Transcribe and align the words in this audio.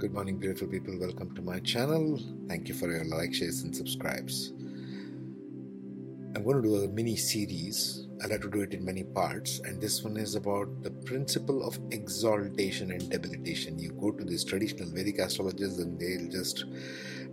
Good 0.00 0.14
morning, 0.14 0.38
beautiful 0.38 0.66
people. 0.66 0.98
Welcome 0.98 1.34
to 1.34 1.42
my 1.42 1.58
channel. 1.58 2.18
Thank 2.48 2.68
you 2.68 2.74
for 2.74 2.90
your 2.90 3.04
like, 3.04 3.34
shares, 3.34 3.60
and 3.64 3.76
subscribes. 3.76 4.54
I'm 6.34 6.42
going 6.42 6.62
to 6.62 6.62
do 6.62 6.76
a 6.76 6.88
mini 6.88 7.16
series. 7.16 8.06
I'll 8.22 8.30
have 8.30 8.40
to 8.40 8.48
do 8.48 8.62
it 8.62 8.72
in 8.72 8.82
many 8.82 9.04
parts, 9.04 9.60
and 9.62 9.78
this 9.78 10.02
one 10.02 10.16
is 10.16 10.36
about 10.36 10.82
the 10.82 10.90
principle 10.90 11.62
of 11.62 11.78
exaltation 11.90 12.92
and 12.92 13.10
debilitation. 13.10 13.78
You 13.78 13.90
go 13.92 14.10
to 14.10 14.24
these 14.24 14.42
traditional 14.42 14.88
Vedic 14.88 15.18
astrologers, 15.18 15.78
and 15.80 16.00
they'll 16.00 16.30
just 16.30 16.64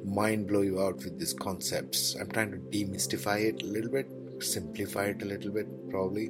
mind 0.04 0.48
blow 0.48 0.64
you 0.64 0.82
out 0.82 0.98
with 0.98 1.18
these 1.18 1.34
concepts. 1.34 2.18
I'm 2.20 2.30
trying 2.30 2.52
to 2.52 2.58
demystify 2.58 3.46
it 3.46 3.64
a 3.64 3.66
little 3.66 3.92
bit, 3.92 4.12
simplify 4.40 5.06
it 5.06 5.22
a 5.22 5.26
little 5.26 5.52
bit, 5.52 5.90
probably. 5.90 6.26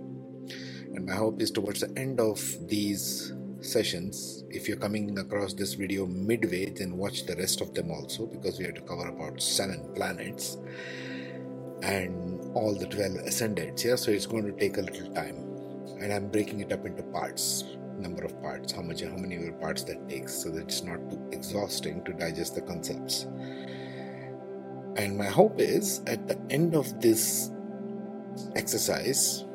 And 0.93 1.03
my 1.03 1.15
hope 1.15 1.41
is 1.41 1.49
towards 1.49 1.79
the 1.79 1.91
end 1.97 2.19
of 2.19 2.39
these 2.67 3.33
sessions 3.61 4.43
if 4.49 4.67
you're 4.67 4.77
coming 4.77 5.17
across 5.17 5.53
this 5.53 5.73
video 5.73 6.05
midway 6.05 6.69
then 6.69 6.97
watch 6.97 7.25
the 7.25 7.35
rest 7.35 7.61
of 7.61 7.73
them 7.73 7.91
also 7.91 8.25
because 8.25 8.59
we 8.59 8.65
have 8.65 8.75
to 8.75 8.81
cover 8.81 9.07
about 9.07 9.41
seven 9.41 9.89
planets 9.95 10.57
and 11.83 12.39
all 12.55 12.73
the 12.73 12.87
12 12.87 13.15
ascendants 13.25 13.83
yeah? 13.83 13.95
So 13.95 14.11
it's 14.11 14.25
going 14.25 14.45
to 14.45 14.51
take 14.53 14.77
a 14.77 14.81
little 14.81 15.13
time. 15.13 15.43
And 15.99 16.13
i'm 16.13 16.29
breaking 16.29 16.59
it 16.59 16.71
up 16.71 16.85
into 16.85 17.03
parts 17.03 17.63
number 17.99 18.23
of 18.23 18.39
parts 18.41 18.71
how 18.71 18.81
much 18.81 19.01
how 19.01 19.17
many 19.17 19.37
parts 19.59 19.83
that 19.83 20.07
takes 20.07 20.33
so 20.33 20.49
that 20.49 20.61
it's 20.63 20.83
not 20.83 20.97
too 21.09 21.19
exhausting 21.31 22.03
to 22.03 22.13
digest 22.13 22.55
the 22.55 22.61
concepts. 22.61 23.27
And 24.95 25.17
my 25.17 25.25
hope 25.25 25.59
is 25.59 26.01
at 26.07 26.27
the 26.27 26.39
end 26.49 26.75
of 26.75 27.01
this 27.01 27.51
exercise 28.55 29.45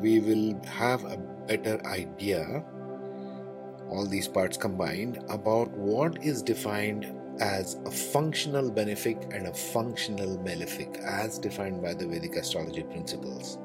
we 0.00 0.20
will 0.20 0.60
have 0.66 1.04
a 1.04 1.16
better 1.46 1.80
idea 1.86 2.64
all 3.90 4.06
these 4.06 4.28
parts 4.28 4.56
combined, 4.56 5.24
about 5.28 5.70
what 5.70 6.22
is 6.24 6.42
defined 6.42 7.12
as 7.40 7.74
a 7.84 7.90
functional 7.90 8.70
benefic 8.70 9.34
and 9.34 9.46
a 9.46 9.52
functional 9.52 10.38
malefic, 10.38 10.98
as 11.04 11.38
defined 11.38 11.82
by 11.82 11.94
the 11.94 12.06
Vedic 12.06 12.36
astrology 12.36 12.82
principles, 12.82 13.58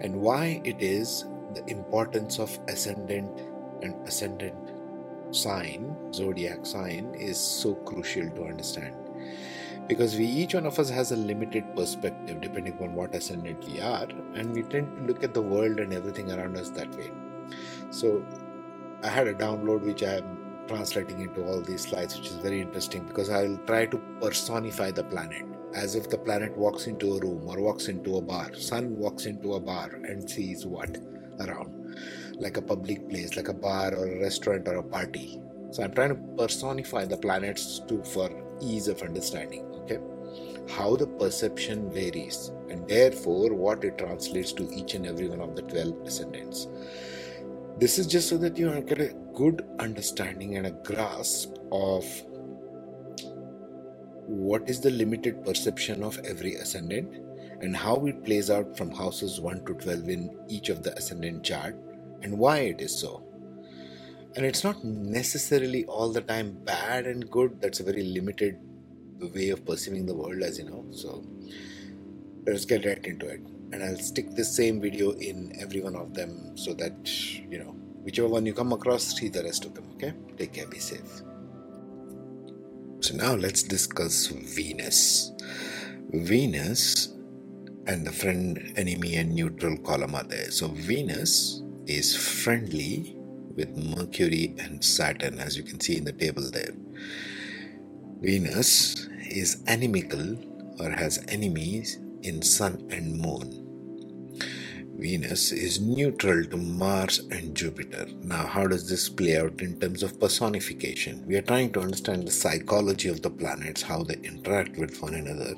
and 0.00 0.14
why 0.14 0.60
it 0.64 0.76
is 0.80 1.24
the 1.54 1.64
importance 1.70 2.38
of 2.38 2.58
ascendant 2.68 3.40
and 3.82 3.94
ascendant 4.06 4.56
sign, 5.30 5.96
zodiac 6.12 6.66
sign, 6.66 7.14
is 7.14 7.38
so 7.38 7.74
crucial 7.74 8.28
to 8.30 8.44
understand. 8.44 8.94
Because 9.86 10.16
we 10.16 10.24
each 10.24 10.54
one 10.54 10.66
of 10.66 10.78
us 10.80 10.90
has 10.90 11.12
a 11.12 11.16
limited 11.16 11.64
perspective 11.76 12.40
depending 12.40 12.76
on 12.80 12.94
what 12.94 13.14
ascendant 13.14 13.64
we 13.64 13.80
are, 13.80 14.08
and 14.34 14.52
we 14.52 14.62
tend 14.64 14.96
to 14.96 15.04
look 15.04 15.22
at 15.22 15.32
the 15.32 15.42
world 15.42 15.78
and 15.78 15.92
everything 15.92 16.32
around 16.32 16.56
us 16.56 16.70
that 16.70 16.90
way. 16.96 17.10
So 17.90 18.24
I 19.02 19.08
had 19.08 19.26
a 19.28 19.34
download 19.34 19.82
which 19.82 20.02
I 20.02 20.16
am 20.16 20.64
translating 20.68 21.20
into 21.20 21.44
all 21.44 21.60
these 21.60 21.82
slides, 21.82 22.16
which 22.18 22.28
is 22.28 22.36
very 22.36 22.60
interesting 22.60 23.06
because 23.06 23.30
I'll 23.30 23.58
try 23.66 23.86
to 23.86 24.00
personify 24.20 24.90
the 24.90 25.04
planet 25.04 25.44
as 25.74 25.94
if 25.94 26.08
the 26.08 26.18
planet 26.18 26.56
walks 26.56 26.86
into 26.86 27.14
a 27.14 27.20
room 27.20 27.46
or 27.46 27.60
walks 27.60 27.88
into 27.88 28.16
a 28.16 28.22
bar. 28.22 28.54
Sun 28.54 28.96
walks 28.96 29.26
into 29.26 29.54
a 29.54 29.60
bar 29.60 29.90
and 30.04 30.28
sees 30.28 30.66
what 30.66 30.98
around, 31.40 31.96
like 32.38 32.56
a 32.56 32.62
public 32.62 33.08
place, 33.10 33.36
like 33.36 33.48
a 33.48 33.54
bar 33.54 33.94
or 33.94 34.06
a 34.08 34.20
restaurant 34.20 34.66
or 34.66 34.76
a 34.76 34.82
party. 34.82 35.40
So 35.70 35.82
I'm 35.82 35.92
trying 35.92 36.10
to 36.10 36.36
personify 36.38 37.04
the 37.04 37.18
planets 37.18 37.80
to 37.88 38.02
for 38.02 38.30
ease 38.60 38.88
of 38.88 39.02
understanding. 39.02 39.66
Okay, 39.82 39.98
how 40.70 40.96
the 40.96 41.06
perception 41.06 41.92
varies, 41.92 42.50
and 42.70 42.88
therefore 42.88 43.52
what 43.52 43.84
it 43.84 43.98
translates 43.98 44.52
to 44.54 44.70
each 44.72 44.94
and 44.94 45.06
every 45.06 45.28
one 45.28 45.40
of 45.40 45.54
the 45.54 45.62
twelve 45.62 46.00
ascendants. 46.06 46.68
This 47.78 47.98
is 47.98 48.06
just 48.06 48.30
so 48.30 48.38
that 48.38 48.56
you 48.56 48.70
get 48.80 49.02
a 49.02 49.14
good 49.34 49.68
understanding 49.78 50.56
and 50.56 50.66
a 50.66 50.70
grasp 50.70 51.56
of 51.70 52.06
what 54.24 54.66
is 54.70 54.80
the 54.80 54.88
limited 54.88 55.44
perception 55.44 56.02
of 56.02 56.18
every 56.24 56.54
ascendant 56.54 57.14
and 57.60 57.76
how 57.76 58.06
it 58.06 58.24
plays 58.24 58.48
out 58.48 58.78
from 58.78 58.90
houses 58.90 59.42
1 59.42 59.66
to 59.66 59.74
12 59.74 60.08
in 60.08 60.38
each 60.48 60.70
of 60.70 60.82
the 60.82 60.96
ascendant 60.96 61.44
chart 61.44 61.76
and 62.22 62.38
why 62.38 62.60
it 62.60 62.80
is 62.80 62.98
so. 62.98 63.22
And 64.36 64.46
it's 64.46 64.64
not 64.64 64.82
necessarily 64.82 65.84
all 65.84 66.10
the 66.10 66.22
time 66.22 66.56
bad 66.64 67.06
and 67.06 67.30
good, 67.30 67.60
that's 67.60 67.80
a 67.80 67.84
very 67.84 68.04
limited 68.04 68.58
way 69.20 69.50
of 69.50 69.66
perceiving 69.66 70.06
the 70.06 70.14
world, 70.14 70.42
as 70.42 70.58
you 70.58 70.64
know. 70.64 70.86
So 70.92 71.22
let's 72.46 72.64
get 72.64 72.86
right 72.86 73.04
into 73.04 73.26
it 73.26 73.55
and 73.72 73.82
I'll 73.82 73.98
stick 73.98 74.34
the 74.34 74.44
same 74.44 74.80
video 74.80 75.12
in 75.12 75.52
every 75.60 75.80
one 75.80 75.96
of 75.96 76.14
them 76.14 76.56
so 76.56 76.74
that 76.74 76.96
you 77.50 77.58
know 77.58 77.74
whichever 78.02 78.28
one 78.28 78.46
you 78.46 78.54
come 78.54 78.72
across, 78.72 79.16
see 79.18 79.28
the 79.28 79.42
rest 79.42 79.64
of 79.64 79.74
them. 79.74 79.84
Okay, 79.94 80.14
take 80.36 80.52
care, 80.52 80.66
be 80.66 80.78
safe. 80.78 81.22
So 83.00 83.14
now 83.14 83.34
let's 83.34 83.62
discuss 83.62 84.28
Venus. 84.28 85.32
Venus 86.10 87.14
and 87.86 88.06
the 88.06 88.12
friend, 88.12 88.72
enemy, 88.76 89.16
and 89.16 89.34
neutral 89.34 89.76
column 89.78 90.14
are 90.14 90.24
there. 90.24 90.50
So 90.50 90.68
Venus 90.68 91.62
is 91.86 92.16
friendly 92.16 93.16
with 93.54 93.76
Mercury 93.76 94.54
and 94.58 94.84
Saturn, 94.84 95.38
as 95.38 95.56
you 95.56 95.62
can 95.62 95.80
see 95.80 95.96
in 95.96 96.04
the 96.04 96.12
table 96.12 96.50
there. 96.50 96.74
Venus 98.20 99.08
is 99.30 99.62
animical 99.66 100.36
or 100.80 100.90
has 100.90 101.24
enemies 101.28 101.98
in 102.26 102.42
Sun 102.42 102.88
and 102.90 103.20
Moon. 103.20 103.62
Venus 104.98 105.52
is 105.52 105.80
neutral 105.80 106.44
to 106.46 106.56
Mars 106.56 107.20
and 107.30 107.54
Jupiter. 107.54 108.06
Now, 108.22 108.46
how 108.46 108.66
does 108.66 108.88
this 108.88 109.08
play 109.08 109.36
out 109.36 109.60
in 109.60 109.78
terms 109.78 110.02
of 110.02 110.18
personification? 110.18 111.24
We 111.26 111.36
are 111.36 111.42
trying 111.42 111.72
to 111.74 111.80
understand 111.80 112.26
the 112.26 112.32
psychology 112.32 113.08
of 113.08 113.22
the 113.22 113.30
planets, 113.30 113.82
how 113.82 114.02
they 114.02 114.16
interact 114.16 114.76
with 114.76 115.00
one 115.00 115.14
another, 115.14 115.54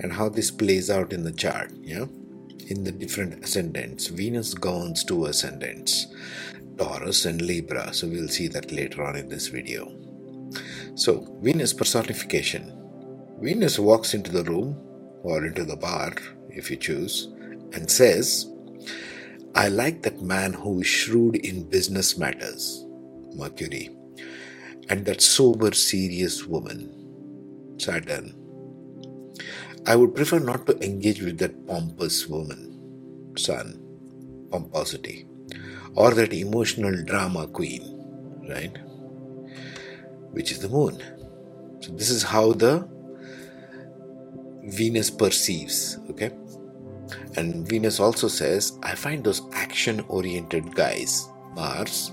and 0.00 0.12
how 0.12 0.28
this 0.28 0.50
plays 0.50 0.88
out 0.88 1.12
in 1.12 1.24
the 1.24 1.32
chart. 1.32 1.72
Yeah, 1.82 2.06
in 2.68 2.84
the 2.84 2.92
different 2.92 3.44
ascendants. 3.44 4.06
Venus 4.06 4.54
governs 4.54 5.04
two 5.04 5.26
ascendants, 5.26 6.06
Taurus 6.78 7.26
and 7.26 7.42
Libra. 7.42 7.92
So 7.92 8.08
we'll 8.08 8.28
see 8.28 8.48
that 8.48 8.72
later 8.72 9.04
on 9.04 9.16
in 9.16 9.28
this 9.28 9.48
video. 9.48 9.92
So, 10.94 11.36
Venus 11.42 11.72
personification. 11.72 12.72
Venus 13.40 13.78
walks 13.78 14.14
into 14.14 14.30
the 14.30 14.44
room 14.44 14.83
or 15.24 15.44
into 15.44 15.64
the 15.64 15.76
bar, 15.76 16.14
if 16.50 16.70
you 16.70 16.76
choose, 16.76 17.28
and 17.72 17.90
says, 17.90 18.46
I 19.56 19.68
like 19.68 20.02
that 20.02 20.20
man 20.20 20.52
who 20.52 20.80
is 20.80 20.86
shrewd 20.86 21.36
in 21.36 21.68
business 21.68 22.18
matters, 22.18 22.84
Mercury, 23.34 23.90
and 24.88 25.04
that 25.06 25.22
sober, 25.22 25.72
serious 25.72 26.44
woman, 26.46 26.92
Saturn. 27.78 28.34
I 29.86 29.96
would 29.96 30.14
prefer 30.14 30.38
not 30.38 30.66
to 30.66 30.78
engage 30.84 31.22
with 31.22 31.38
that 31.38 31.66
pompous 31.66 32.26
woman, 32.28 33.32
Sun, 33.36 33.80
pomposity, 34.50 35.26
or 35.94 36.12
that 36.12 36.32
emotional 36.32 37.02
drama 37.04 37.46
queen, 37.46 37.82
right? 38.48 38.76
Which 40.32 40.52
is 40.52 40.58
the 40.58 40.68
moon. 40.68 41.02
So, 41.80 41.92
this 41.92 42.10
is 42.10 42.22
how 42.22 42.52
the 42.52 42.88
Venus 44.66 45.10
perceives, 45.10 45.98
okay? 46.10 46.30
And 47.36 47.68
Venus 47.68 48.00
also 48.00 48.28
says, 48.28 48.78
I 48.82 48.94
find 48.94 49.22
those 49.22 49.42
action 49.52 50.04
oriented 50.08 50.74
guys, 50.74 51.28
Mars, 51.54 52.12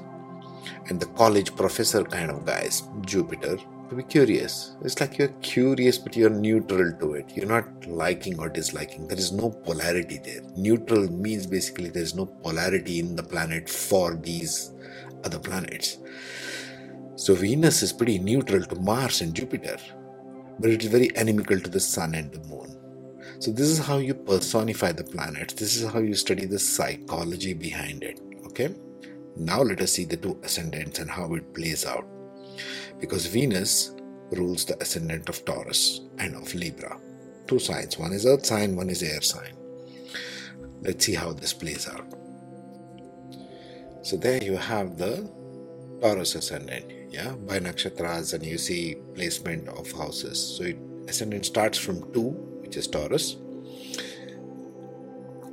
and 0.90 1.00
the 1.00 1.06
college 1.08 1.56
professor 1.56 2.04
kind 2.04 2.30
of 2.30 2.46
guys, 2.46 2.84
Jupiter, 3.02 3.58
to 3.90 3.96
be 3.96 4.04
curious. 4.04 4.76
It's 4.84 5.00
like 5.00 5.18
you're 5.18 5.36
curious, 5.42 5.98
but 5.98 6.16
you're 6.16 6.30
neutral 6.30 6.94
to 7.00 7.14
it. 7.14 7.32
You're 7.36 7.46
not 7.46 7.86
liking 7.88 8.40
or 8.40 8.50
disliking. 8.50 9.08
There 9.08 9.18
is 9.18 9.32
no 9.32 9.50
polarity 9.50 10.20
there. 10.24 10.42
Neutral 10.56 11.12
means 11.12 11.46
basically 11.46 11.90
there's 11.90 12.16
no 12.16 12.26
polarity 12.26 13.00
in 13.00 13.16
the 13.16 13.24
planet 13.24 13.70
for 13.70 14.16
these 14.16 14.72
other 15.24 15.40
planets. 15.40 16.00
So 17.16 17.36
Venus 17.36 17.84
is 17.84 17.94
pretty 17.94 18.18
neutral 18.18 18.64
to 18.64 18.76
Mars 18.76 19.22
and 19.22 19.34
Jupiter, 19.34 19.78
but 20.60 20.70
it 20.70 20.84
is 20.84 20.90
very 20.90 21.10
inimical 21.16 21.60
to 21.60 21.70
the 21.70 21.80
Sun 21.80 22.16
and 22.16 22.32
the 22.32 22.40
Moon. 22.48 22.78
So, 23.40 23.52
this 23.52 23.68
is 23.68 23.80
how 23.80 23.98
you 23.98 24.14
personify 24.14 24.92
the 24.92 25.04
planets. 25.04 25.56
This 25.56 25.76
is 25.76 25.92
how 25.92 26.00
you 26.00 26.14
study 26.14 26.46
the 26.46 26.60
psychology 26.60 27.54
behind 27.54 28.04
it. 28.04 28.20
Okay? 28.46 28.70
Now, 29.36 29.62
let 29.64 29.82
us 29.82 29.94
see 29.94 30.06
the 30.06 30.18
two 30.18 30.40
ascendants 30.44 31.00
and 31.00 31.10
how 31.10 31.34
it 31.34 31.54
plays 31.54 31.86
out. 31.86 32.06
Because 33.00 33.26
Venus 33.26 33.96
rules 34.32 34.66
the 34.66 34.80
ascendant 34.80 35.28
of 35.28 35.44
Taurus 35.44 36.02
and 36.20 36.36
of 36.36 36.54
Libra. 36.54 37.00
Two 37.48 37.58
signs 37.58 37.98
one 37.98 38.14
is 38.14 38.26
earth 38.26 38.46
sign, 38.46 38.76
one 38.76 38.90
is 38.90 39.02
air 39.02 39.22
sign. 39.22 39.54
Let's 40.82 41.06
see 41.06 41.16
how 41.16 41.34
this 41.34 41.54
plays 41.54 41.90
out. 41.90 42.06
So, 44.04 44.18
there 44.18 44.44
you 44.44 44.56
have 44.56 44.98
the 44.98 45.30
Taurus 46.00 46.36
ascendant, 46.36 46.92
yeah, 47.12 47.32
by 47.32 47.60
nakshatras, 47.60 48.34
and 48.34 48.46
you 48.46 48.58
see 48.58 48.96
placement 49.14 49.68
of 49.70 49.92
houses. 49.92 50.40
So, 50.58 50.64
it, 50.64 50.78
ascendant 51.08 51.46
starts 51.46 51.78
from 51.78 52.12
2 52.14 52.22
which 52.62 52.78
is 52.78 52.88
Taurus, 52.88 53.36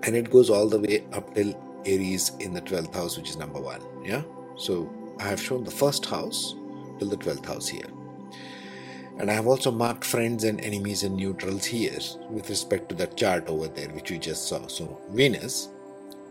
and 0.05 0.15
it 0.15 0.31
goes 0.31 0.51
all 0.51 0.69
the 0.69 0.79
way 0.79 1.05
up 1.13 1.35
till 1.35 1.53
Aries 1.85 2.31
in 2.41 2.55
the 2.55 2.61
12th 2.63 2.95
house, 2.95 3.17
which 3.19 3.29
is 3.29 3.37
number 3.37 3.61
one. 3.61 3.83
Yeah, 4.05 4.23
so 4.57 4.91
I 5.19 5.25
have 5.25 5.43
shown 5.43 5.65
the 5.65 5.71
first 5.71 6.07
house 6.07 6.55
till 6.99 7.09
the 7.09 7.17
12th 7.17 7.47
house 7.47 7.69
here. 7.69 7.87
And 9.19 9.31
I 9.31 9.35
have 9.35 9.49
also 9.49 9.73
marked 9.73 10.05
friends 10.05 10.45
and 10.45 10.61
enemies 10.61 11.03
and 11.03 11.17
neutrals 11.17 11.65
here 11.65 11.99
with 12.31 12.49
respect 12.49 12.89
to 12.91 12.95
that 12.97 13.17
chart 13.17 13.49
over 13.49 13.67
there, 13.67 13.89
which 13.89 14.13
we 14.13 14.19
just 14.19 14.49
saw. 14.49 14.69
So, 14.69 15.01
Venus, 15.11 15.71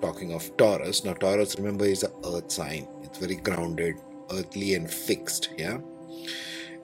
talking 0.02 0.34
of 0.34 0.56
Taurus. 0.56 1.04
Now, 1.04 1.14
Taurus, 1.14 1.58
remember, 1.58 1.86
is 1.86 2.04
a 2.04 2.12
earth 2.26 2.50
sign. 2.50 2.88
It's 3.04 3.18
very 3.18 3.36
grounded, 3.36 3.96
earthly, 4.32 4.76
and 4.76 4.90
fixed. 4.90 5.50
Yeah. 5.58 5.80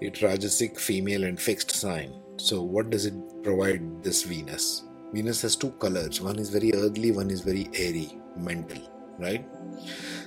It's 0.02 0.20
Rajasic, 0.20 0.80
female, 0.80 1.24
and 1.24 1.40
fixed 1.40 1.72
sign. 1.72 2.14
So, 2.38 2.62
what 2.62 2.90
does 2.90 3.06
it 3.06 3.14
provide 3.44 4.04
this 4.04 4.24
Venus? 4.24 4.84
Venus 5.14 5.42
has 5.44 5.56
two 5.56 5.72
colors. 5.72 6.20
One 6.22 6.40
is 6.40 6.50
very 6.50 6.74
earthly, 6.74 7.12
one 7.12 7.30
is 7.30 7.42
very 7.42 7.70
airy, 7.76 8.18
mental, 8.36 8.82
right? 9.20 9.46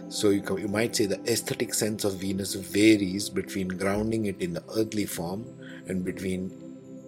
So 0.08 0.30
you, 0.30 0.42
you 0.56 0.68
might 0.68 0.94
say 0.94 1.06
the 1.06 1.20
aesthetic 1.30 1.74
sense 1.74 2.04
of 2.04 2.14
Venus 2.14 2.54
varies 2.54 3.28
between 3.28 3.68
grounding 3.68 4.26
it 4.26 4.40
in 4.40 4.52
the 4.52 4.62
earthly 4.76 5.04
form 5.04 5.44
and 5.88 6.04
between 6.04 6.50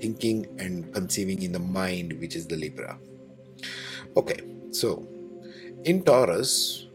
thinking 0.00 0.46
and 0.58 0.93
conceiving 0.93 1.43
in 1.43 1.52
the 1.52 1.61
mind, 1.61 2.19
which 2.20 2.34
is 2.34 2.46
the 2.46 2.56
Libra. 2.56 2.99
Okay, 4.16 4.40
so 4.72 5.06
in 5.84 6.02
Taurus, 6.02 6.88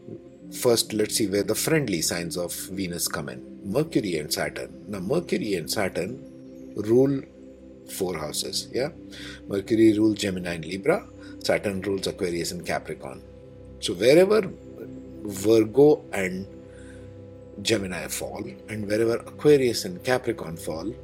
first 0.54 0.92
let's 0.92 1.16
see 1.16 1.26
where 1.26 1.42
the 1.42 1.54
friendly 1.54 2.02
signs 2.02 2.36
of 2.36 2.54
Venus 2.54 3.08
come 3.08 3.28
in 3.28 3.60
Mercury 3.64 4.18
and 4.18 4.32
Saturn. 4.32 4.84
Now, 4.88 5.00
Mercury 5.00 5.54
and 5.54 5.70
Saturn 5.70 6.22
rule 6.76 7.22
four 7.90 8.16
houses, 8.18 8.68
yeah? 8.72 8.90
Mercury 9.48 9.98
rules 9.98 10.18
Gemini 10.18 10.54
and 10.54 10.64
Libra, 10.64 11.06
Saturn 11.42 11.80
rules 11.82 12.06
Aquarius 12.06 12.52
and 12.52 12.64
Capricorn. 12.64 13.22
So, 13.80 13.94
wherever 13.94 14.50
Virgo 15.22 16.04
and 16.12 16.46
Gemini 17.62 18.06
fall, 18.08 18.44
and 18.68 18.86
wherever 18.86 19.16
Aquarius 19.16 19.84
and 19.84 20.02
Capricorn 20.04 20.56
fall, 20.56 20.94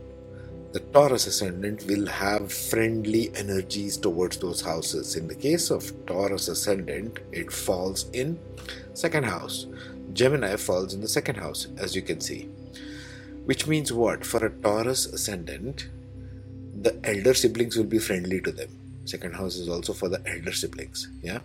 the 0.72 0.80
Taurus 0.80 1.26
ascendant 1.26 1.84
will 1.86 2.06
have 2.06 2.52
friendly 2.52 3.32
energies 3.34 3.96
towards 3.96 4.36
those 4.36 4.60
houses. 4.60 5.16
In 5.16 5.26
the 5.26 5.34
case 5.34 5.70
of 5.70 5.92
Taurus 6.06 6.46
ascendant, 6.46 7.18
it 7.32 7.52
falls 7.52 8.08
in 8.12 8.38
second 9.00 9.24
house. 9.24 9.66
Gemini 10.12 10.56
falls 10.56 10.92
in 10.94 11.00
the 11.00 11.08
second 11.08 11.36
house, 11.36 11.68
as 11.78 11.96
you 11.96 12.02
can 12.02 12.20
see. 12.20 12.48
Which 13.46 13.66
means 13.66 13.92
what? 13.92 14.24
For 14.24 14.44
a 14.44 14.50
Taurus 14.50 15.06
ascendant, 15.06 15.88
the 16.74 16.98
elder 17.04 17.34
siblings 17.34 17.76
will 17.76 17.90
be 17.96 17.98
friendly 17.98 18.40
to 18.42 18.52
them. 18.52 18.68
Second 19.06 19.34
house 19.34 19.56
is 19.56 19.68
also 19.68 19.92
for 19.92 20.08
the 20.08 20.22
elder 20.26 20.52
siblings. 20.52 21.08
Yeah. 21.22 21.40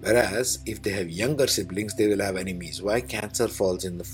Whereas 0.00 0.60
if 0.66 0.82
they 0.82 0.90
have 0.90 1.10
younger 1.10 1.46
siblings, 1.46 1.94
they 1.94 2.08
will 2.08 2.20
have 2.20 2.36
enemies. 2.36 2.80
Why 2.82 3.00
Cancer 3.00 3.48
falls 3.48 3.84
in 3.84 3.98
the 3.98 4.08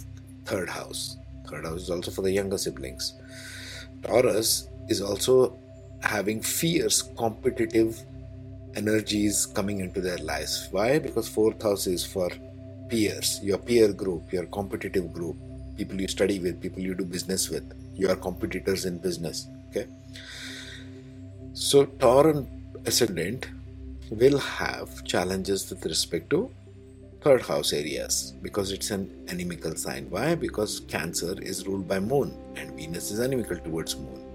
third 0.44 0.68
house? 0.68 1.16
Third 1.48 1.64
house 1.64 1.82
is 1.82 1.90
also 1.90 2.10
for 2.10 2.22
the 2.22 2.32
younger 2.32 2.58
siblings. 2.58 3.14
Taurus 4.02 4.68
is 4.88 5.00
also 5.00 5.58
having 6.02 6.40
fierce 6.40 7.02
competitive 7.16 8.04
energies 8.78 9.46
coming 9.46 9.80
into 9.80 10.00
their 10.00 10.18
lives. 10.18 10.68
Why? 10.70 10.98
Because 10.98 11.28
fourth 11.28 11.62
house 11.62 11.86
is 11.86 12.04
for 12.04 12.30
peers, 12.88 13.40
your 13.42 13.58
peer 13.58 13.92
group, 13.92 14.32
your 14.32 14.46
competitive 14.46 15.12
group, 15.12 15.36
people 15.76 16.00
you 16.00 16.08
study 16.08 16.38
with, 16.38 16.60
people 16.60 16.80
you 16.80 16.94
do 16.94 17.04
business 17.04 17.48
with, 17.50 17.66
your 17.94 18.16
competitors 18.16 18.84
in 18.84 18.98
business. 18.98 19.46
Okay. 19.70 19.86
So 21.52 21.86
Taurean 21.86 22.46
ascendant 22.86 23.48
will 24.10 24.38
have 24.38 25.04
challenges 25.04 25.68
with 25.70 25.84
respect 25.84 26.30
to 26.30 26.50
third 27.20 27.42
house 27.42 27.72
areas 27.72 28.34
because 28.42 28.70
it's 28.72 28.90
an 28.90 29.10
animical 29.28 29.74
sign. 29.74 30.06
Why? 30.08 30.34
Because 30.34 30.80
Cancer 30.80 31.34
is 31.42 31.66
ruled 31.66 31.88
by 31.88 31.98
Moon 32.00 32.32
and 32.56 32.74
Venus 32.76 33.10
is 33.10 33.18
animical 33.18 33.58
towards 33.58 33.96
Moon. 33.96 34.27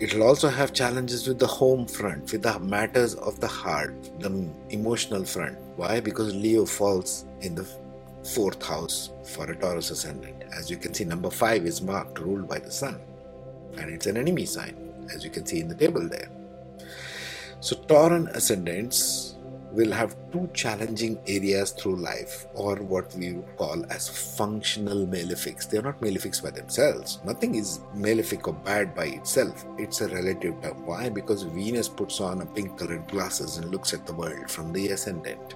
It 0.00 0.14
will 0.14 0.22
also 0.22 0.48
have 0.48 0.72
challenges 0.72 1.26
with 1.26 1.40
the 1.40 1.46
home 1.48 1.84
front, 1.84 2.30
with 2.30 2.42
the 2.42 2.56
matters 2.60 3.14
of 3.16 3.40
the 3.40 3.48
heart, 3.48 3.92
the 4.20 4.48
emotional 4.70 5.24
front. 5.24 5.58
Why? 5.74 5.98
Because 5.98 6.32
Leo 6.32 6.64
falls 6.66 7.24
in 7.40 7.56
the 7.56 7.66
fourth 8.22 8.62
house 8.64 9.10
for 9.24 9.50
a 9.50 9.56
Taurus 9.56 9.90
ascendant. 9.90 10.44
As 10.56 10.70
you 10.70 10.76
can 10.76 10.94
see, 10.94 11.04
number 11.04 11.30
five 11.30 11.66
is 11.66 11.82
marked, 11.82 12.20
ruled 12.20 12.48
by 12.48 12.60
the 12.60 12.70
Sun, 12.70 13.00
and 13.76 13.90
it's 13.90 14.06
an 14.06 14.16
enemy 14.16 14.46
sign, 14.46 14.76
as 15.12 15.24
you 15.24 15.30
can 15.30 15.44
see 15.44 15.58
in 15.58 15.66
the 15.66 15.74
table 15.74 16.08
there. 16.08 16.28
So, 17.58 17.74
Taurean 17.74 18.28
ascendants 18.36 19.34
will 19.72 19.92
have 19.92 20.16
two 20.32 20.48
challenging 20.54 21.18
areas 21.26 21.70
through 21.72 21.96
life, 21.96 22.46
or 22.54 22.76
what 22.76 23.14
we 23.14 23.34
call 23.56 23.84
as 23.90 24.08
functional 24.08 25.06
malefics. 25.06 25.68
They 25.68 25.78
are 25.78 25.82
not 25.82 26.00
malefics 26.00 26.42
by 26.42 26.50
themselves. 26.50 27.18
Nothing 27.24 27.54
is 27.54 27.80
malefic 27.94 28.48
or 28.48 28.54
bad 28.54 28.94
by 28.94 29.06
itself. 29.06 29.64
It's 29.78 30.00
a 30.00 30.08
relative 30.08 30.60
term. 30.62 30.86
Why? 30.86 31.08
Because 31.08 31.42
Venus 31.42 31.88
puts 31.88 32.20
on 32.20 32.40
a 32.40 32.46
pink 32.46 32.78
colored 32.78 33.06
glasses 33.08 33.58
and 33.58 33.70
looks 33.70 33.92
at 33.92 34.06
the 34.06 34.14
world 34.14 34.50
from 34.50 34.72
the 34.72 34.88
ascendant. 34.88 35.54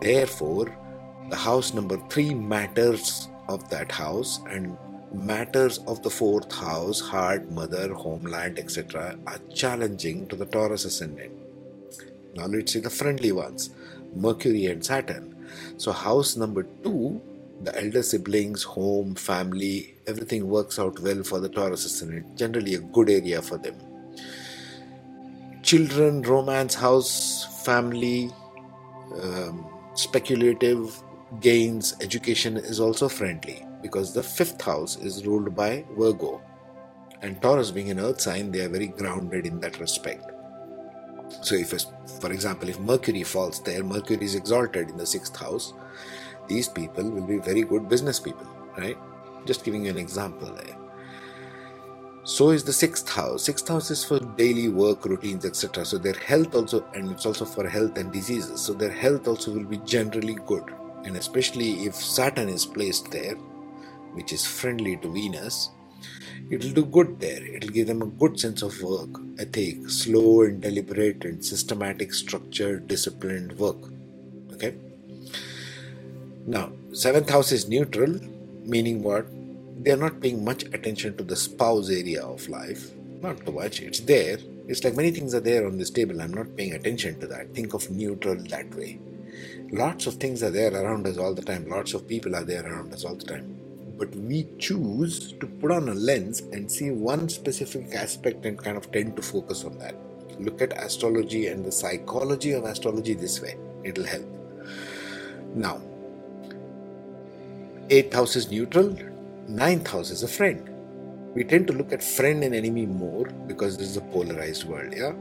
Therefore, 0.00 0.74
the 1.28 1.36
house 1.36 1.72
number 1.72 1.96
three 2.08 2.34
matters 2.34 3.28
of 3.48 3.68
that 3.70 3.90
house 3.90 4.40
and 4.48 4.76
matters 5.12 5.78
of 5.86 6.02
the 6.02 6.10
fourth 6.10 6.52
house, 6.52 7.00
heart, 7.00 7.50
mother, 7.50 7.92
homeland, 7.92 8.58
etc., 8.58 9.18
are 9.26 9.38
challenging 9.52 10.26
to 10.28 10.36
the 10.36 10.46
Taurus 10.46 10.84
ascendant. 10.84 11.39
Now 12.34 12.46
let's 12.46 12.72
see 12.72 12.80
the 12.80 12.90
friendly 12.90 13.32
ones 13.32 13.70
Mercury 14.14 14.66
and 14.66 14.84
Saturn. 14.84 15.36
So, 15.76 15.92
house 15.92 16.36
number 16.36 16.64
two, 16.82 17.20
the 17.62 17.76
elder 17.78 18.02
siblings, 18.02 18.62
home, 18.62 19.14
family, 19.14 19.94
everything 20.06 20.48
works 20.48 20.78
out 20.78 20.98
well 21.00 21.22
for 21.22 21.40
the 21.40 21.48
Taurus 21.48 21.84
ascendant. 21.84 22.36
Generally, 22.36 22.74
a 22.74 22.80
good 22.80 23.10
area 23.10 23.42
for 23.42 23.58
them. 23.58 23.76
Children, 25.62 26.22
romance, 26.22 26.74
house, 26.74 27.64
family, 27.64 28.30
um, 29.22 29.66
speculative 29.94 31.02
gains, 31.40 31.94
education 32.00 32.56
is 32.56 32.80
also 32.80 33.08
friendly 33.08 33.64
because 33.82 34.14
the 34.14 34.22
fifth 34.22 34.60
house 34.62 34.96
is 34.96 35.26
ruled 35.26 35.54
by 35.54 35.84
Virgo. 35.96 36.40
And 37.22 37.40
Taurus, 37.42 37.70
being 37.70 37.90
an 37.90 38.00
earth 38.00 38.20
sign, 38.20 38.50
they 38.50 38.60
are 38.60 38.68
very 38.68 38.88
grounded 38.88 39.46
in 39.46 39.60
that 39.60 39.78
respect. 39.78 40.32
So, 41.42 41.54
if, 41.54 41.70
for 42.20 42.32
example, 42.32 42.68
if 42.68 42.78
Mercury 42.80 43.22
falls 43.22 43.62
there, 43.62 43.82
Mercury 43.82 44.24
is 44.24 44.34
exalted 44.34 44.90
in 44.90 44.96
the 44.96 45.06
sixth 45.06 45.36
house, 45.36 45.72
these 46.48 46.68
people 46.68 47.08
will 47.08 47.26
be 47.26 47.38
very 47.38 47.62
good 47.62 47.88
business 47.88 48.18
people, 48.20 48.46
right? 48.76 48.98
Just 49.46 49.64
giving 49.64 49.84
you 49.84 49.90
an 49.90 49.98
example 49.98 50.52
there. 50.52 50.76
So 52.24 52.50
is 52.50 52.62
the 52.62 52.72
sixth 52.72 53.08
house. 53.08 53.44
Sixth 53.44 53.66
house 53.66 53.90
is 53.90 54.04
for 54.04 54.20
daily 54.20 54.68
work 54.68 55.04
routines, 55.06 55.46
etc. 55.46 55.86
So 55.86 55.96
their 55.96 56.14
health 56.14 56.54
also, 56.54 56.84
and 56.94 57.10
it's 57.10 57.24
also 57.24 57.44
for 57.44 57.66
health 57.66 57.96
and 57.96 58.12
diseases. 58.12 58.60
So 58.60 58.74
their 58.74 58.92
health 58.92 59.26
also 59.26 59.52
will 59.52 59.64
be 59.64 59.78
generally 59.78 60.36
good. 60.46 60.64
And 61.04 61.16
especially 61.16 61.86
if 61.86 61.94
Saturn 61.94 62.48
is 62.48 62.66
placed 62.66 63.10
there, 63.10 63.34
which 64.12 64.32
is 64.32 64.46
friendly 64.46 64.96
to 64.98 65.08
Venus, 65.08 65.70
it 66.50 66.64
will 66.64 66.72
do 66.72 66.84
good 66.84 67.20
there. 67.20 67.44
It 67.44 67.64
will 67.64 67.72
give 67.72 67.86
them 67.86 68.02
a 68.02 68.06
good 68.06 68.40
sense 68.40 68.62
of 68.62 68.80
work, 68.82 69.10
ethic, 69.38 69.88
slow 69.88 70.42
and 70.42 70.60
deliberate 70.60 71.24
and 71.24 71.44
systematic, 71.44 72.12
structured, 72.12 72.88
disciplined 72.88 73.56
work. 73.58 73.76
Okay. 74.54 74.74
Now, 76.46 76.72
seventh 76.92 77.30
house 77.30 77.52
is 77.52 77.68
neutral, 77.68 78.18
meaning 78.64 79.02
what? 79.02 79.26
They 79.84 79.92
are 79.92 79.96
not 79.96 80.20
paying 80.20 80.44
much 80.44 80.64
attention 80.64 81.16
to 81.18 81.24
the 81.24 81.36
spouse 81.36 81.88
area 81.88 82.22
of 82.22 82.48
life. 82.48 82.90
Not 83.22 83.46
too 83.46 83.52
much. 83.52 83.80
It's 83.80 84.00
there. 84.00 84.38
It's 84.66 84.82
like 84.82 84.96
many 84.96 85.10
things 85.12 85.34
are 85.34 85.40
there 85.40 85.66
on 85.66 85.78
this 85.78 85.90
table. 85.90 86.20
I'm 86.20 86.34
not 86.34 86.56
paying 86.56 86.72
attention 86.74 87.20
to 87.20 87.26
that. 87.28 87.54
Think 87.54 87.74
of 87.74 87.90
neutral 87.90 88.36
that 88.48 88.74
way. 88.74 88.98
Lots 89.70 90.06
of 90.06 90.14
things 90.14 90.42
are 90.42 90.50
there 90.50 90.74
around 90.74 91.06
us 91.06 91.16
all 91.16 91.34
the 91.34 91.42
time. 91.42 91.68
Lots 91.68 91.94
of 91.94 92.08
people 92.08 92.34
are 92.34 92.44
there 92.44 92.66
around 92.66 92.92
us 92.92 93.04
all 93.04 93.14
the 93.14 93.24
time 93.24 93.69
but 94.00 94.16
we 94.16 94.48
choose 94.58 95.34
to 95.34 95.46
put 95.46 95.70
on 95.70 95.90
a 95.90 95.94
lens 95.94 96.40
and 96.52 96.72
see 96.72 96.90
one 96.90 97.28
specific 97.28 97.94
aspect 97.94 98.46
and 98.46 98.58
kind 98.58 98.78
of 98.78 98.90
tend 98.90 99.14
to 99.14 99.20
focus 99.20 99.62
on 99.62 99.76
that. 99.78 99.94
Look 100.40 100.62
at 100.62 100.72
astrology 100.82 101.48
and 101.48 101.62
the 101.62 101.70
psychology 101.70 102.52
of 102.52 102.64
astrology 102.64 103.12
this 103.12 103.42
way, 103.42 103.58
it'll 103.84 104.06
help. 104.06 104.24
Now, 105.54 105.82
eighth 107.90 108.14
house 108.14 108.36
is 108.36 108.50
neutral, 108.50 108.96
ninth 109.46 109.88
house 109.88 110.10
is 110.10 110.22
a 110.22 110.28
friend. 110.28 110.66
We 111.34 111.44
tend 111.44 111.66
to 111.66 111.74
look 111.74 111.92
at 111.92 112.02
friend 112.02 112.42
and 112.42 112.54
enemy 112.54 112.86
more 112.86 113.26
because 113.46 113.76
this 113.76 113.88
is 113.88 113.98
a 113.98 114.00
polarized 114.00 114.64
world, 114.64 114.94
yeah? 114.96 115.12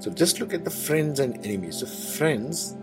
So 0.00 0.10
just 0.10 0.40
look 0.40 0.52
at 0.52 0.64
the 0.64 0.70
friends 0.70 1.20
and 1.20 1.36
enemies. 1.46 1.78
So, 1.78 1.86
friends 1.86 2.76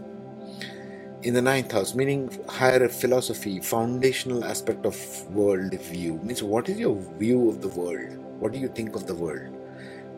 in 1.23 1.35
the 1.35 1.41
ninth 1.41 1.71
house, 1.71 1.93
meaning 1.93 2.31
higher 2.49 2.87
philosophy, 2.89 3.59
foundational 3.59 4.43
aspect 4.43 4.85
of 4.85 4.95
world 5.29 5.73
view, 5.79 6.19
means 6.23 6.41
what 6.41 6.67
is 6.67 6.79
your 6.79 6.95
view 7.19 7.49
of 7.49 7.61
the 7.61 7.67
world? 7.67 8.17
What 8.39 8.53
do 8.53 8.59
you 8.59 8.67
think 8.67 8.95
of 8.95 9.05
the 9.05 9.13
world? 9.13 9.55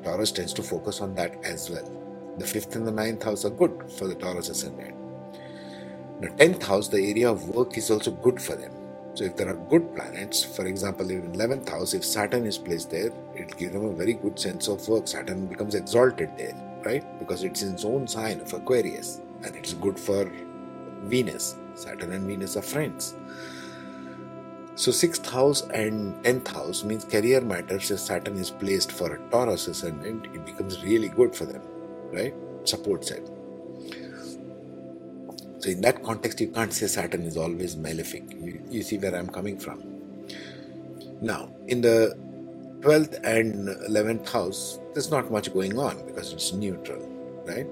Taurus 0.04 0.32
tends 0.32 0.54
to 0.54 0.64
focus 0.64 1.02
on 1.02 1.14
that 1.16 1.36
as 1.44 1.70
well. 1.70 1.90
The 2.38 2.48
fifth 2.48 2.76
and 2.76 2.88
the 2.88 2.92
ninth 2.92 3.24
house 3.24 3.44
are 3.44 3.50
good 3.50 3.92
for 3.98 4.08
the 4.08 4.16
Taurus 4.16 4.50
ascendant. 4.50 4.96
The 6.22 6.30
tenth 6.30 6.64
house, 6.64 6.88
the 6.88 7.02
area 7.10 7.30
of 7.30 7.50
work, 7.50 7.78
is 7.78 7.92
also 7.92 8.12
good 8.12 8.42
for 8.42 8.56
them. 8.56 8.72
So 9.14 9.26
if 9.26 9.36
there 9.36 9.50
are 9.50 9.56
good 9.70 9.94
planets, 9.96 10.44
for 10.44 10.66
example, 10.66 11.10
in 11.10 11.34
11th 11.34 11.70
house, 11.70 11.94
if 11.94 12.06
Saturn 12.06 12.46
is 12.46 12.58
placed 12.58 12.90
there, 12.92 13.12
it 13.36 13.58
gives 13.58 13.74
them 13.74 13.86
a 13.86 13.94
very 13.94 14.14
good 14.14 14.40
sense 14.40 14.70
of 14.70 14.88
work. 14.88 15.08
Saturn 15.08 15.48
becomes 15.48 15.76
exalted 15.76 16.32
there, 16.38 16.56
right? 16.86 17.04
Because 17.20 17.44
it's 17.44 17.62
in 17.62 17.74
its 17.74 17.84
own 17.86 18.08
sign 18.08 18.40
of 18.40 18.54
Aquarius 18.54 19.22
and 19.44 19.56
it's 19.56 19.74
good 19.74 20.00
for 20.00 20.32
Venus. 21.04 21.56
Saturn 21.76 22.12
and 22.12 22.28
Venus 22.28 22.56
are 22.58 22.62
friends. 22.62 23.16
So, 24.76 24.92
sixth 24.92 25.30
house 25.30 25.62
and 25.70 26.24
tenth 26.24 26.48
house 26.48 26.84
means 26.84 27.06
career 27.06 27.42
matters. 27.42 27.92
If 27.92 28.00
Saturn 28.00 28.38
is 28.38 28.50
placed 28.50 28.92
for 28.92 29.14
a 29.14 29.30
Taurus 29.30 29.68
ascendant, 29.68 30.26
it 30.34 30.46
becomes 30.46 30.84
really 30.84 31.10
good 31.10 31.36
for 31.36 31.46
them, 31.46 31.62
right? 32.12 32.34
Supports 32.64 33.12
it. 33.12 33.30
So, 35.60 35.70
in 35.70 35.82
that 35.82 36.02
context, 36.04 36.42
you 36.42 36.48
can't 36.48 36.74
say 36.74 36.88
Saturn 36.88 37.22
is 37.22 37.38
always 37.38 37.76
malefic. 37.76 38.24
You, 38.32 38.64
you 38.70 38.82
see 38.82 38.98
where 38.98 39.16
I'm 39.16 39.30
coming 39.30 39.60
from. 39.60 39.84
Now, 41.22 41.52
in 41.68 41.82
the 41.82 42.18
12th 42.80 43.20
and 43.24 43.70
11th 43.90 44.28
house, 44.28 44.80
there's 44.94 45.12
not 45.12 45.32
much 45.32 45.54
going 45.54 45.78
on 45.78 46.04
because 46.08 46.34
it's 46.34 46.52
neutral, 46.52 47.00
right? 47.46 47.68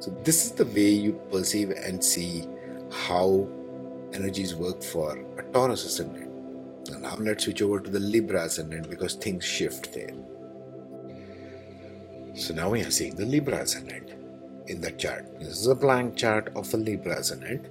So, 0.00 0.10
this 0.22 0.44
is 0.44 0.52
the 0.52 0.66
way 0.66 0.90
you 0.90 1.14
perceive 1.32 1.70
and 1.70 2.04
see 2.04 2.46
how 2.96 3.48
energies 4.12 4.54
work 4.54 4.82
for 4.82 5.18
a 5.38 5.42
Taurus 5.52 5.84
ascendant. 5.84 6.30
Now 7.00 7.16
let's 7.16 7.44
switch 7.44 7.62
over 7.62 7.80
to 7.80 7.90
the 7.90 8.00
Libra 8.00 8.44
ascendant 8.44 8.88
because 8.88 9.14
things 9.14 9.44
shift 9.44 9.92
there. 9.92 10.14
So 12.34 12.54
now 12.54 12.70
we 12.70 12.82
are 12.82 12.90
seeing 12.90 13.16
the 13.16 13.24
Libra 13.24 13.62
ascendant 13.62 14.10
in 14.68 14.80
that 14.82 14.98
chart. 14.98 15.38
This 15.38 15.58
is 15.60 15.66
a 15.66 15.74
blank 15.74 16.16
chart 16.16 16.52
of 16.54 16.72
a 16.74 16.76
Libra 16.76 17.18
ascendant. 17.18 17.66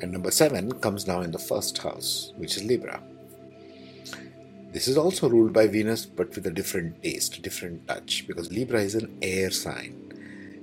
And 0.00 0.12
number 0.12 0.30
seven 0.30 0.72
comes 0.80 1.06
now 1.06 1.20
in 1.20 1.30
the 1.30 1.38
first 1.38 1.78
house, 1.78 2.32
which 2.36 2.56
is 2.56 2.64
Libra. 2.64 3.02
This 4.72 4.86
is 4.86 4.96
also 4.96 5.28
ruled 5.28 5.52
by 5.52 5.66
Venus, 5.66 6.06
but 6.06 6.34
with 6.34 6.46
a 6.46 6.50
different 6.50 7.02
taste, 7.02 7.42
different 7.42 7.88
touch, 7.88 8.26
because 8.26 8.52
Libra 8.52 8.80
is 8.80 8.94
an 8.94 9.18
air 9.20 9.50
sign. 9.50 10.09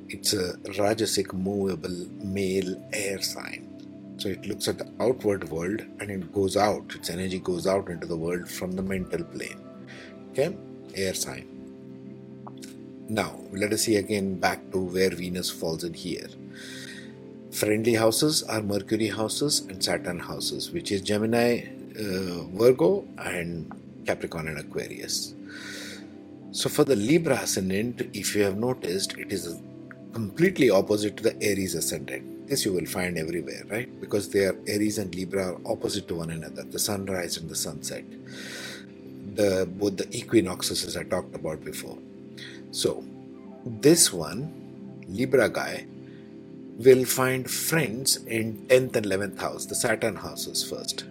It's 0.09 0.33
a 0.33 0.53
Rajasic, 0.79 1.33
movable, 1.33 2.07
male 2.23 2.81
air 2.93 3.21
sign. 3.21 3.67
So 4.17 4.29
it 4.29 4.45
looks 4.45 4.67
at 4.67 4.77
the 4.77 4.89
outward 4.99 5.49
world 5.49 5.81
and 5.99 6.09
it 6.09 6.33
goes 6.33 6.57
out, 6.57 6.95
its 6.95 7.09
energy 7.09 7.39
goes 7.39 7.67
out 7.67 7.89
into 7.89 8.07
the 8.07 8.15
world 8.15 8.49
from 8.49 8.71
the 8.71 8.81
mental 8.81 9.23
plane. 9.23 9.59
Okay, 10.31 10.55
air 10.95 11.13
sign. 11.13 11.45
Now, 13.09 13.39
let 13.51 13.71
us 13.71 13.83
see 13.83 13.97
again 13.97 14.39
back 14.39 14.71
to 14.71 14.79
where 14.79 15.09
Venus 15.09 15.49
falls 15.49 15.83
in 15.83 15.93
here. 15.93 16.27
Friendly 17.51 17.93
houses 17.93 18.43
are 18.43 18.61
Mercury 18.61 19.07
houses 19.07 19.61
and 19.61 19.83
Saturn 19.83 20.19
houses, 20.19 20.71
which 20.71 20.91
is 20.91 21.01
Gemini, 21.01 21.63
uh, 21.97 22.43
Virgo, 22.53 23.07
and 23.17 23.71
Capricorn 24.05 24.47
and 24.47 24.59
Aquarius. 24.59 25.33
So, 26.51 26.69
for 26.69 26.83
the 26.83 26.95
Libra 26.95 27.35
ascendant, 27.35 28.01
if 28.13 28.35
you 28.35 28.43
have 28.43 28.57
noticed, 28.57 29.17
it 29.17 29.31
is 29.31 29.59
completely 30.13 30.69
opposite 30.69 31.17
to 31.17 31.23
the 31.23 31.41
Aries 31.41 31.75
ascendant 31.75 32.37
this 32.47 32.63
you 32.63 32.71
will 32.71 32.85
find 32.85 33.17
everywhere, 33.17 33.63
right? 33.69 33.89
Because 33.99 34.29
they 34.29 34.45
are 34.45 34.57
Aries 34.67 34.97
and 34.97 35.13
Libra 35.13 35.53
are 35.53 35.61
opposite 35.65 36.07
to 36.07 36.15
one 36.15 36.29
another, 36.29 36.63
the 36.63 36.79
sunrise 36.79 37.37
and 37.37 37.49
the 37.49 37.55
sunset. 37.55 38.05
The 39.35 39.67
both 39.69 39.97
the 39.97 40.07
equinoxes 40.15 40.85
as 40.85 40.95
I 40.95 41.03
talked 41.03 41.35
about 41.35 41.63
before. 41.63 41.97
So 42.71 43.03
this 43.65 44.13
one, 44.13 45.03
Libra 45.09 45.49
guy, 45.49 45.85
will 46.77 47.05
find 47.05 47.49
friends 47.49 48.17
in 48.27 48.65
10th 48.67 48.95
and 48.95 49.05
11th 49.05 49.39
house, 49.39 49.65
the 49.65 49.75
Saturn 49.75 50.15
houses 50.15 50.63
first. 50.67 51.05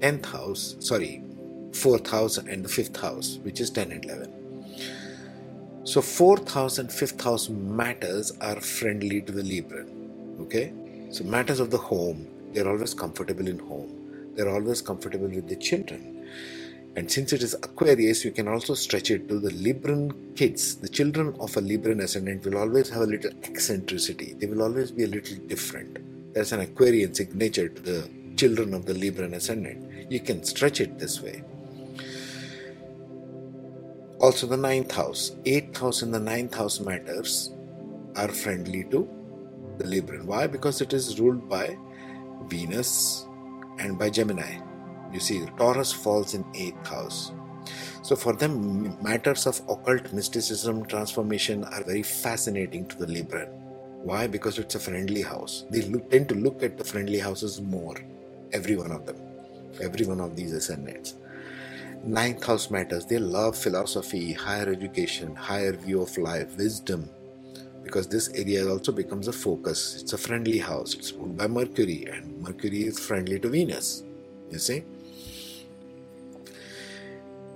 10th 0.00 0.26
house, 0.26 0.76
sorry, 0.80 1.22
4th 1.70 2.08
house 2.08 2.36
and 2.36 2.64
the 2.64 2.68
5th 2.68 3.00
house, 3.00 3.38
which 3.42 3.60
is 3.60 3.70
10 3.70 3.92
and 3.92 4.04
11. 4.04 4.43
So 5.84 6.00
4th 6.00 6.50
house 6.50 6.78
and 6.78 6.88
5th 6.88 7.22
house 7.22 7.48
matters 7.50 8.32
are 8.40 8.58
friendly 8.60 9.20
to 9.20 9.32
the 9.32 9.42
Libra 9.42 9.84
okay 10.40 10.72
so 11.10 11.24
matters 11.24 11.60
of 11.60 11.70
the 11.70 11.78
home 11.78 12.26
they're 12.52 12.68
always 12.68 12.94
comfortable 12.94 13.46
in 13.46 13.58
home 13.58 13.90
they're 14.34 14.48
always 14.48 14.80
comfortable 14.80 15.28
with 15.28 15.46
the 15.46 15.56
children 15.56 16.14
and 16.96 17.10
since 17.10 17.32
it 17.32 17.42
is 17.42 17.54
Aquarius, 17.54 18.24
you 18.24 18.30
can 18.30 18.46
also 18.46 18.74
stretch 18.74 19.10
it 19.10 19.28
to 19.28 19.40
the 19.40 19.50
Libran 19.50 20.36
kids. 20.36 20.76
The 20.76 20.88
children 20.88 21.34
of 21.40 21.56
a 21.56 21.60
Libran 21.60 22.00
ascendant 22.00 22.44
will 22.44 22.56
always 22.56 22.88
have 22.90 23.02
a 23.02 23.06
little 23.06 23.32
eccentricity. 23.42 24.34
They 24.34 24.46
will 24.46 24.62
always 24.62 24.92
be 24.92 25.02
a 25.02 25.08
little 25.08 25.36
different. 25.48 25.98
There's 26.34 26.52
an 26.52 26.60
Aquarian 26.60 27.12
signature 27.12 27.68
to 27.68 27.82
the 27.82 28.08
children 28.36 28.74
of 28.74 28.86
the 28.86 28.92
Libran 28.92 29.34
ascendant. 29.34 30.12
You 30.12 30.20
can 30.20 30.44
stretch 30.44 30.80
it 30.80 31.00
this 31.00 31.20
way. 31.20 31.42
Also, 34.24 34.46
the 34.46 34.56
ninth 34.56 34.90
house, 34.90 35.32
eighth 35.44 35.78
house, 35.78 36.00
and 36.00 36.14
the 36.14 36.18
ninth 36.18 36.54
house 36.54 36.80
matters 36.80 37.52
are 38.16 38.28
friendly 38.28 38.84
to 38.84 39.06
the 39.76 39.84
Libran. 39.84 40.24
Why? 40.24 40.46
Because 40.46 40.80
it 40.80 40.94
is 40.94 41.20
ruled 41.20 41.46
by 41.46 41.76
Venus 42.46 43.26
and 43.78 43.98
by 43.98 44.08
Gemini. 44.08 44.60
You 45.12 45.20
see, 45.20 45.44
Taurus 45.58 45.92
falls 45.92 46.32
in 46.32 46.42
eighth 46.54 46.86
house. 46.86 47.32
So 48.00 48.16
for 48.16 48.32
them, 48.32 48.96
matters 49.02 49.46
of 49.46 49.60
occult 49.68 50.10
mysticism, 50.14 50.86
transformation 50.86 51.64
are 51.64 51.84
very 51.84 52.02
fascinating 52.02 52.86
to 52.86 52.96
the 52.96 53.06
Libran. 53.06 53.50
Why? 54.04 54.26
Because 54.26 54.58
it's 54.58 54.74
a 54.74 54.80
friendly 54.80 55.20
house. 55.20 55.66
They 55.68 55.82
look, 55.82 56.10
tend 56.10 56.30
to 56.30 56.34
look 56.34 56.62
at 56.62 56.78
the 56.78 56.84
friendly 56.84 57.18
houses 57.18 57.60
more. 57.60 57.96
Every 58.54 58.76
one 58.76 58.90
of 58.90 59.04
them. 59.04 59.16
Every 59.82 60.06
one 60.06 60.22
of 60.22 60.34
these 60.34 60.54
ascendants. 60.54 61.16
Ninth 62.06 62.44
house 62.44 62.70
matters. 62.70 63.06
They 63.06 63.18
love 63.18 63.56
philosophy, 63.56 64.34
higher 64.34 64.68
education, 64.68 65.34
higher 65.34 65.72
view 65.72 66.02
of 66.02 66.16
life, 66.18 66.54
wisdom, 66.58 67.08
because 67.82 68.08
this 68.08 68.28
area 68.30 68.68
also 68.68 68.92
becomes 68.92 69.26
a 69.26 69.32
focus. 69.32 70.02
It's 70.02 70.12
a 70.12 70.18
friendly 70.18 70.58
house. 70.58 70.94
It's 70.94 71.12
ruled 71.12 71.38
by 71.38 71.46
Mercury, 71.46 72.06
and 72.12 72.42
Mercury 72.42 72.84
is 72.84 72.98
friendly 72.98 73.40
to 73.40 73.48
Venus. 73.48 74.04
You 74.50 74.58
see? 74.58 74.84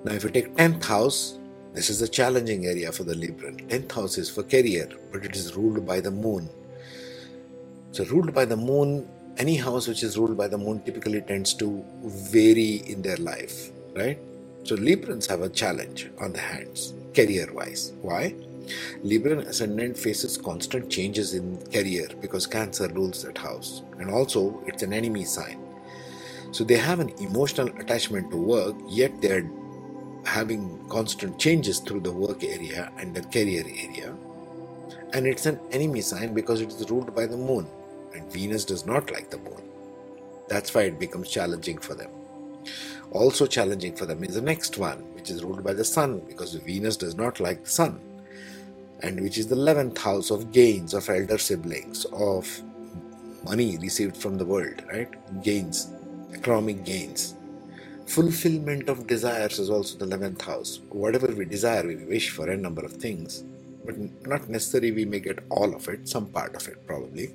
Now, 0.04 0.12
if 0.14 0.24
you 0.24 0.30
take 0.30 0.54
10th 0.54 0.84
house, 0.84 1.38
this 1.74 1.90
is 1.90 2.00
a 2.00 2.08
challenging 2.08 2.66
area 2.66 2.90
for 2.90 3.04
the 3.04 3.14
Libran. 3.14 3.68
10th 3.68 3.92
house 3.92 4.18
is 4.18 4.30
for 4.30 4.42
career, 4.44 4.88
but 5.12 5.24
it 5.26 5.36
is 5.36 5.56
ruled 5.56 5.86
by 5.86 6.00
the 6.00 6.10
moon. 6.10 6.48
So, 7.92 8.04
ruled 8.06 8.32
by 8.32 8.46
the 8.46 8.56
moon, 8.56 9.08
any 9.36 9.56
house 9.56 9.88
which 9.88 10.02
is 10.02 10.18
ruled 10.18 10.38
by 10.38 10.48
the 10.48 10.58
moon 10.58 10.80
typically 10.82 11.20
tends 11.20 11.54
to 11.54 11.84
vary 12.04 12.76
in 12.86 13.02
their 13.02 13.18
life, 13.18 13.70
right? 13.94 14.18
So, 14.68 14.76
Librans 14.76 15.26
have 15.30 15.40
a 15.40 15.48
challenge 15.48 16.10
on 16.20 16.34
the 16.34 16.40
hands, 16.40 16.92
career 17.14 17.50
wise. 17.54 17.94
Why? 18.02 18.34
Libran 19.02 19.46
ascendant 19.46 19.96
faces 19.96 20.36
constant 20.36 20.90
changes 20.90 21.32
in 21.32 21.56
career 21.72 22.06
because 22.20 22.46
Cancer 22.46 22.86
rules 22.88 23.22
that 23.22 23.38
house, 23.38 23.80
and 23.98 24.10
also 24.10 24.62
it's 24.66 24.82
an 24.82 24.92
enemy 24.92 25.24
sign. 25.24 25.58
So 26.50 26.64
they 26.64 26.76
have 26.76 27.00
an 27.00 27.14
emotional 27.18 27.68
attachment 27.80 28.30
to 28.30 28.36
work, 28.36 28.76
yet 28.90 29.22
they're 29.22 29.50
having 30.26 30.86
constant 30.90 31.38
changes 31.38 31.78
through 31.78 32.00
the 32.00 32.12
work 32.12 32.44
area 32.44 32.92
and 32.98 33.14
the 33.14 33.22
career 33.22 33.64
area. 33.64 34.14
And 35.14 35.26
it's 35.26 35.46
an 35.46 35.58
enemy 35.70 36.02
sign 36.02 36.34
because 36.34 36.60
it 36.60 36.74
is 36.74 36.90
ruled 36.90 37.14
by 37.14 37.24
the 37.24 37.38
moon, 37.38 37.66
and 38.14 38.30
Venus 38.30 38.66
does 38.66 38.84
not 38.84 39.10
like 39.12 39.30
the 39.30 39.38
moon. 39.38 39.62
That's 40.46 40.74
why 40.74 40.82
it 40.82 40.98
becomes 41.00 41.30
challenging 41.30 41.78
for 41.78 41.94
them. 41.94 42.10
Also, 43.12 43.46
challenging 43.46 43.94
for 43.96 44.06
them 44.06 44.22
is 44.24 44.34
the 44.34 44.40
next 44.40 44.78
one, 44.78 44.98
which 45.14 45.30
is 45.30 45.42
ruled 45.44 45.64
by 45.64 45.72
the 45.72 45.84
sun, 45.84 46.20
because 46.28 46.54
Venus 46.54 46.96
does 46.96 47.16
not 47.16 47.40
like 47.40 47.64
the 47.64 47.70
sun 47.70 48.00
and 49.02 49.20
which 49.20 49.38
is 49.38 49.46
the 49.46 49.54
11th 49.54 49.98
house 49.98 50.30
of 50.30 50.50
gains 50.52 50.94
of 50.94 51.08
elder 51.08 51.38
siblings, 51.38 52.04
of 52.06 52.62
money 53.44 53.78
received 53.78 54.16
from 54.16 54.36
the 54.36 54.44
world, 54.44 54.82
right? 54.92 55.42
Gains, 55.42 55.92
economic 56.34 56.84
gains. 56.84 57.34
Fulfillment 58.06 58.88
of 58.88 59.06
desires 59.06 59.58
is 59.58 59.70
also 59.70 59.98
the 59.98 60.06
11th 60.06 60.42
house. 60.42 60.80
Whatever 60.90 61.28
we 61.28 61.44
desire, 61.44 61.86
we 61.86 61.96
wish 61.96 62.30
for 62.30 62.48
a 62.50 62.56
number 62.56 62.84
of 62.84 62.94
things, 62.94 63.44
but 63.84 63.96
not 64.26 64.48
necessarily 64.48 64.92
we 64.92 65.04
may 65.04 65.20
get 65.20 65.44
all 65.50 65.74
of 65.74 65.88
it, 65.88 66.08
some 66.08 66.26
part 66.26 66.56
of 66.56 66.66
it 66.66 66.84
probably. 66.86 67.34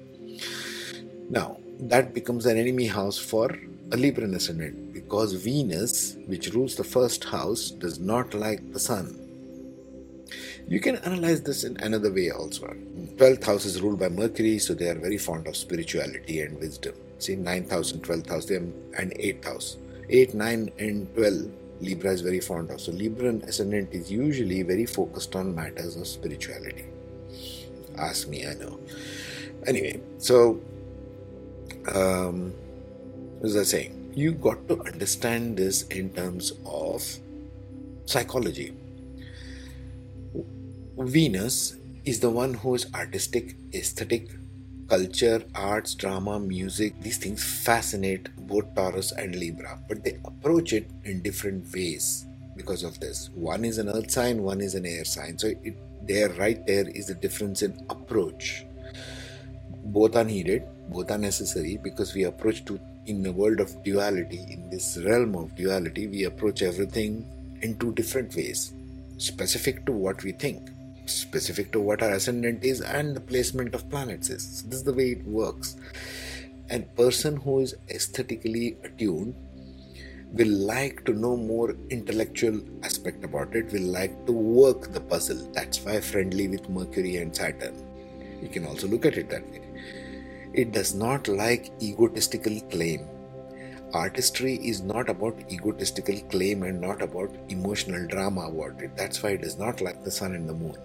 Now, 1.29 1.57
that 1.79 2.13
becomes 2.13 2.45
an 2.45 2.57
enemy 2.57 2.87
house 2.87 3.17
for 3.17 3.45
a 3.45 3.95
Libran 3.95 4.35
ascendant 4.35 4.92
because 5.03 5.33
Venus, 5.33 6.15
which 6.25 6.53
rules 6.53 6.75
the 6.75 6.83
first 6.83 7.25
house, 7.25 7.71
does 7.71 7.99
not 7.99 8.33
like 8.33 8.73
the 8.73 8.79
Sun 8.79 9.23
you 10.67 10.79
can 10.79 10.95
analyze 10.97 11.41
this 11.41 11.63
in 11.63 11.77
another 11.77 12.11
way 12.11 12.31
also. 12.31 12.67
12th 12.67 13.43
house 13.43 13.65
is 13.65 13.81
ruled 13.81 13.99
by 13.99 14.09
Mercury, 14.09 14.57
so 14.59 14.73
they 14.73 14.87
are 14.87 14.95
very 14.95 15.17
fond 15.17 15.47
of 15.47 15.55
spirituality 15.55 16.41
and 16.41 16.57
wisdom. 16.59 16.95
See, 17.19 17.35
9th 17.35 17.69
house 17.69 17.91
and 17.91 18.01
12th 18.01 18.29
house, 18.29 18.49
and 18.49 18.73
8th 18.97 19.45
house. 19.45 19.77
8, 20.09 20.33
9, 20.33 20.71
and 20.79 21.13
12, 21.15 21.51
Libra 21.81 22.11
is 22.11 22.21
very 22.21 22.39
fond 22.39 22.69
of. 22.71 22.79
So, 22.79 22.91
Libran 22.91 23.43
ascendant 23.47 23.93
is 23.93 24.11
usually 24.11 24.61
very 24.63 24.85
focused 24.85 25.35
on 25.35 25.53
matters 25.53 25.95
of 25.95 26.07
spirituality. 26.07 26.85
Ask 27.97 28.27
me, 28.27 28.45
I 28.47 28.53
know. 28.53 28.79
Anyway, 29.67 30.01
so, 30.17 30.61
um, 31.93 32.53
what 33.35 33.43
was 33.43 33.57
I 33.57 33.63
saying? 33.63 34.02
You 34.15 34.31
got 34.33 34.67
to 34.67 34.81
understand 34.83 35.57
this 35.57 35.83
in 35.83 36.09
terms 36.11 36.53
of 36.65 37.03
psychology. 38.05 38.73
Venus 40.97 41.77
is 42.05 42.19
the 42.19 42.29
one 42.29 42.53
who 42.53 42.75
is 42.75 42.87
artistic, 42.93 43.55
aesthetic, 43.73 44.29
culture, 44.87 45.43
arts, 45.55 45.95
drama, 45.95 46.39
music. 46.39 47.01
These 47.01 47.17
things 47.17 47.43
fascinate 47.43 48.29
both 48.47 48.75
Taurus 48.75 49.11
and 49.11 49.35
Libra, 49.35 49.79
but 49.87 50.03
they 50.03 50.19
approach 50.25 50.73
it 50.73 50.89
in 51.05 51.21
different 51.21 51.73
ways 51.73 52.25
because 52.55 52.83
of 52.83 52.99
this. 52.99 53.29
One 53.33 53.65
is 53.65 53.77
an 53.79 53.89
earth 53.89 54.11
sign, 54.11 54.43
one 54.43 54.61
is 54.61 54.75
an 54.75 54.85
air 54.85 55.05
sign. 55.05 55.37
So 55.37 55.47
it, 55.47 55.75
there, 56.07 56.29
right 56.33 56.65
there, 56.67 56.87
is 56.89 57.07
the 57.07 57.15
difference 57.15 57.61
in 57.61 57.83
approach. 57.89 58.65
Both 59.83 60.15
are 60.15 60.23
needed, 60.23 60.63
both 60.89 61.11
are 61.11 61.17
necessary 61.17 61.77
because 61.77 62.13
we 62.13 62.23
approach 62.23 62.65
to 62.65 62.79
in 63.05 63.21
the 63.21 63.31
world 63.31 63.59
of 63.59 63.83
duality, 63.83 64.45
in 64.49 64.69
this 64.69 64.97
realm 64.97 65.35
of 65.35 65.55
duality, 65.55 66.07
we 66.07 66.23
approach 66.23 66.61
everything 66.61 67.25
in 67.61 67.77
two 67.77 67.91
different 67.93 68.33
ways, 68.35 68.73
specific 69.17 69.85
to 69.85 69.91
what 69.91 70.23
we 70.23 70.31
think, 70.31 70.69
specific 71.05 71.71
to 71.73 71.81
what 71.81 72.01
our 72.01 72.11
ascendant 72.11 72.63
is, 72.63 72.81
and 72.81 73.15
the 73.15 73.19
placement 73.19 73.75
of 73.75 73.89
planets 73.89 74.29
is. 74.29 74.59
So 74.59 74.67
this 74.67 74.77
is 74.79 74.83
the 74.83 74.93
way 74.93 75.11
it 75.11 75.25
works. 75.25 75.75
And 76.69 76.95
person 76.95 77.35
who 77.35 77.59
is 77.59 77.75
aesthetically 77.89 78.77
attuned 78.83 79.35
will 80.31 80.47
like 80.47 81.03
to 81.05 81.13
know 81.13 81.35
more 81.35 81.75
intellectual 81.89 82.59
aspect 82.83 83.23
about 83.23 83.53
it, 83.55 83.71
will 83.71 83.91
like 83.91 84.25
to 84.25 84.31
work 84.31 84.93
the 84.93 85.01
puzzle. 85.01 85.51
That's 85.53 85.79
why 85.81 85.99
friendly 85.99 86.47
with 86.47 86.69
Mercury 86.69 87.17
and 87.17 87.35
Saturn. 87.35 87.75
You 88.41 88.47
can 88.47 88.65
also 88.65 88.87
look 88.87 89.05
at 89.05 89.17
it 89.17 89.29
that 89.29 89.47
way. 89.51 89.62
It 90.53 90.71
does 90.71 90.93
not 90.93 91.27
like 91.27 91.71
egotistical 91.81 92.59
claim. 92.69 93.07
Artistry 93.91 94.55
is 94.55 94.81
not 94.81 95.09
about 95.09 95.51
egotistical 95.51 96.19
claim 96.29 96.61
and 96.63 96.79
not 96.79 97.01
about 97.01 97.35
emotional 97.49 98.07
drama 98.07 98.47
about 98.47 98.81
it. 98.81 98.95
That's 98.95 99.23
why 99.23 99.31
it 99.31 99.41
does 99.41 99.57
not 99.57 99.81
like 99.81 100.03
the 100.03 100.11
sun 100.11 100.35
and 100.35 100.47
the 100.47 100.53
moon. 100.53 100.77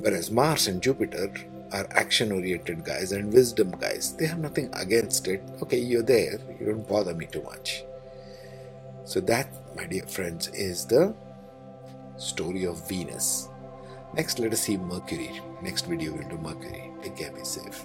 Whereas 0.00 0.30
Mars 0.30 0.68
and 0.68 0.82
Jupiter 0.82 1.32
are 1.72 1.86
action 1.90 2.30
oriented 2.30 2.84
guys 2.84 3.10
and 3.12 3.32
wisdom 3.32 3.72
guys. 3.72 4.14
They 4.16 4.26
have 4.26 4.38
nothing 4.38 4.70
against 4.74 5.26
it. 5.26 5.42
Okay, 5.62 5.78
you're 5.78 6.02
there. 6.02 6.38
You 6.60 6.66
don't 6.66 6.88
bother 6.88 7.14
me 7.14 7.26
too 7.26 7.42
much. 7.42 7.82
So, 9.04 9.20
that, 9.20 9.48
my 9.76 9.86
dear 9.86 10.06
friends, 10.06 10.48
is 10.48 10.86
the 10.86 11.14
story 12.16 12.64
of 12.64 12.88
Venus. 12.88 13.48
Next, 14.14 14.38
let 14.38 14.52
us 14.52 14.62
see 14.62 14.76
Mercury. 14.76 15.40
Next 15.62 15.86
video, 15.86 16.12
we'll 16.12 16.28
do 16.28 16.38
Mercury. 16.38 16.92
Take 17.02 17.16
care, 17.16 17.32
be 17.32 17.44
safe. 17.44 17.84